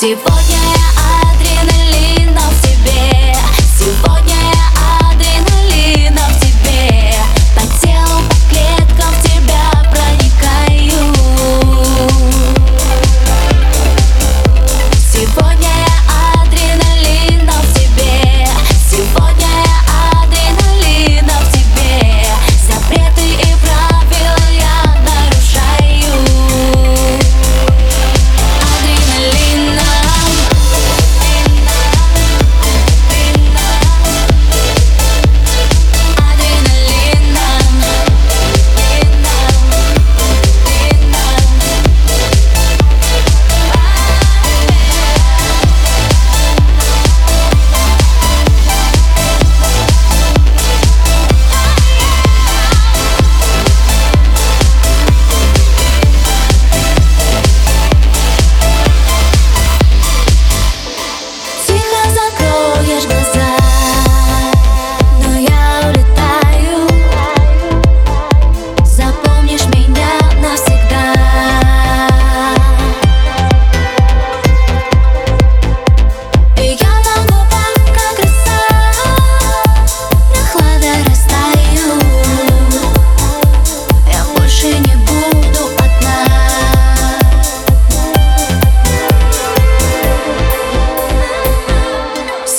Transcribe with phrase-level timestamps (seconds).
[0.00, 0.49] Сегодня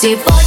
[0.01, 0.40] See.